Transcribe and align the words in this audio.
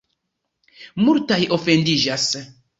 Multaj 1.03 1.39
ofendiĝas. 1.61 2.29